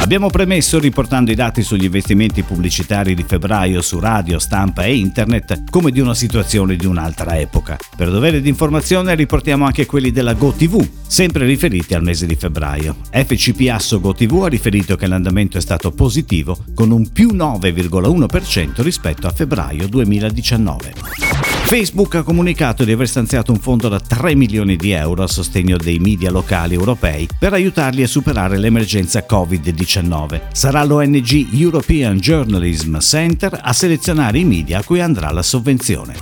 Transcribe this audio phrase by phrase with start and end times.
[0.00, 5.70] Abbiamo premesso, riportando i dati sugli investimenti pubblicitari di febbraio su radio, stampa e internet,
[5.70, 7.76] come di una situazione di un'altra epoca.
[7.96, 12.96] Per dovere di informazione riportiamo anche quelli della GoTV, sempre riferiti al mese di febbraio.
[13.12, 19.26] FCP Asso GoTV ha riferito che l'andamento è stato positivo, con un più 9,1% rispetto
[19.26, 21.49] a febbraio 2019.
[21.70, 25.76] Facebook ha comunicato di aver stanziato un fondo da 3 milioni di euro a sostegno
[25.76, 30.40] dei media locali europei per aiutarli a superare l'emergenza Covid-19.
[30.50, 36.16] Sarà l'ONG European Journalism Center a selezionare i media a cui andrà la sovvenzione.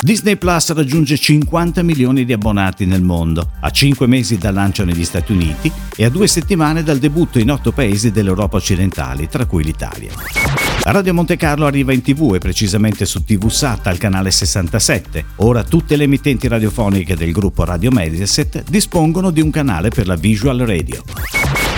[0.00, 5.04] Disney Plus raggiunge 50 milioni di abbonati nel mondo, a 5 mesi dal lancio negli
[5.04, 9.62] Stati Uniti e a due settimane dal debutto in 8 paesi dell'Europa occidentale, tra cui
[9.62, 10.10] l'Italia.
[10.84, 15.24] Radio Monte Carlo arriva in tv e precisamente su TV SAT al canale 67.
[15.36, 20.16] Ora tutte le emittenti radiofoniche del gruppo Radio Mediaset dispongono di un canale per la
[20.16, 21.00] visual radio.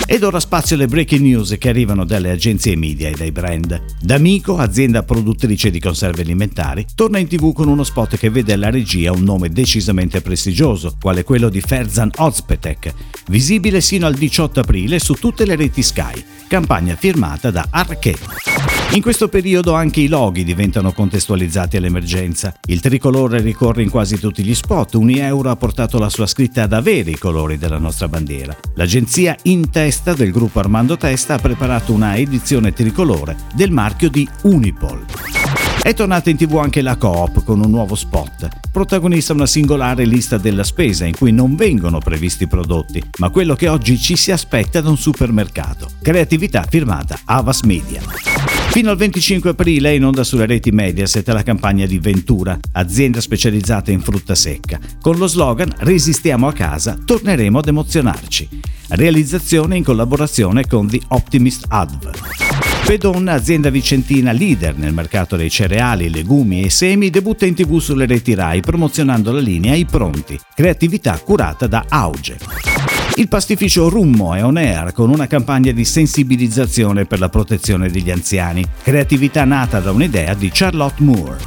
[0.06, 3.82] Ed ora spazio alle breaking news che arrivano dalle agenzie media e dai brand.
[4.00, 8.70] D'Amico, azienda produttrice di conserve alimentari, torna in tv con uno spot che vede alla
[8.70, 12.94] regia un nome decisamente prestigioso, quale quello di Ferzan Ozpetek,
[13.28, 18.73] visibile sino al 18 aprile su tutte le reti Sky, campagna firmata da Arche.
[18.92, 22.54] In questo periodo anche i loghi diventano contestualizzati all'emergenza.
[22.66, 26.72] Il tricolore ricorre in quasi tutti gli spot, Unieuro ha portato la sua scritta ad
[26.72, 28.56] avere i colori della nostra bandiera.
[28.74, 34.28] L'agenzia In Testa del gruppo Armando Testa ha preparato una edizione tricolore del marchio di
[34.42, 35.04] Unipol.
[35.82, 38.48] È tornata in tv anche la Coop con un nuovo spot.
[38.72, 43.68] Protagonista una singolare lista della spesa in cui non vengono previsti prodotti, ma quello che
[43.68, 45.90] oggi ci si aspetta da un supermercato.
[46.00, 48.33] Creatività firmata Avas Media.
[48.74, 53.20] Fino al 25 aprile è in onda sulle reti Mediaset la campagna di Ventura, azienda
[53.20, 58.48] specializzata in frutta secca, con lo slogan Resistiamo a casa, torneremo ad emozionarci.
[58.88, 62.10] Realizzazione in collaborazione con The Optimist Adv.
[62.84, 68.06] Pedon, azienda vicentina leader nel mercato dei cereali, legumi e semi, debutta in tv sulle
[68.06, 72.93] reti RAI promozionando la linea I Pronti, creatività curata da Auge.
[73.16, 78.10] Il pastificio Rummo è on air con una campagna di sensibilizzazione per la protezione degli
[78.10, 81.38] anziani, creatività nata da un'idea di Charlotte Moore.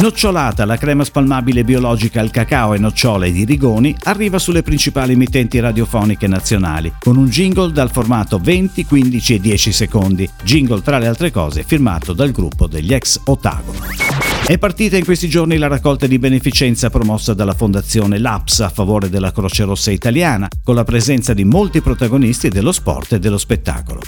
[0.00, 5.58] Nocciolata, la crema spalmabile biologica al cacao e nocciole di Rigoni arriva sulle principali emittenti
[5.58, 11.08] radiofoniche nazionali, con un jingle dal formato 20, 15 e 10 secondi, jingle tra le
[11.08, 14.11] altre cose firmato dal gruppo degli ex Otago.
[14.44, 19.08] È partita in questi giorni la raccolta di beneficenza promossa dalla Fondazione LAPS a favore
[19.08, 24.00] della Croce Rossa italiana, con la presenza di molti protagonisti dello sport e dello spettacolo.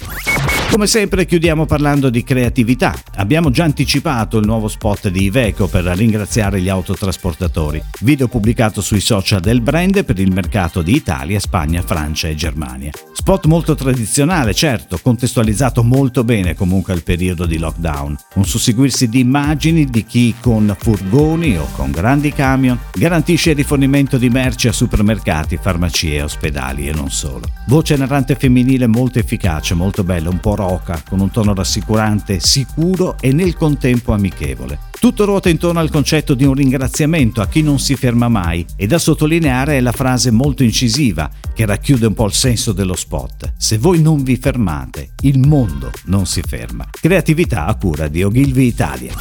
[0.71, 2.95] Come sempre chiudiamo parlando di creatività.
[3.17, 7.81] Abbiamo già anticipato il nuovo spot di Iveco per ringraziare gli autotrasportatori.
[8.01, 12.91] Video pubblicato sui social del brand per il mercato di Italia, Spagna, Francia e Germania.
[13.13, 18.17] Spot molto tradizionale, certo, contestualizzato molto bene comunque al periodo di lockdown.
[18.35, 24.19] Un susseguirsi di immagini di chi con furgoni o con grandi camion garantisce il rifornimento
[24.19, 27.47] di merci a supermercati, farmacie, ospedali e non solo.
[27.69, 33.17] Voce narrante femminile molto efficace, molto bella, un po' roca, con un tono rassicurante, sicuro
[33.21, 34.79] e nel contempo amichevole.
[34.99, 38.87] Tutto ruota intorno al concetto di un ringraziamento a chi non si ferma mai e
[38.87, 43.53] da sottolineare è la frase molto incisiva che racchiude un po' il senso dello spot.
[43.59, 46.89] Se voi non vi fermate, il mondo non si ferma.
[46.91, 49.13] Creatività a cura di Ogilvy Italia.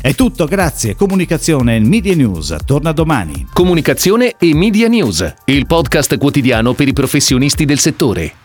[0.00, 0.96] È tutto, grazie.
[0.96, 3.46] Comunicazione e Media News torna domani.
[3.52, 8.39] Comunicazione e Media News, il podcast quotidiano per i professionisti del settore.